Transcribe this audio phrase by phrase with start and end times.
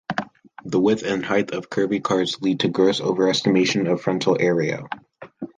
[0.65, 4.85] The width and height of curvy cars lead to gross overestimation of frontal area.